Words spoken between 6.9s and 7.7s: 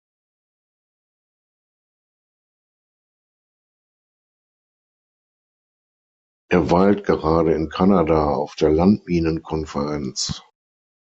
gerade in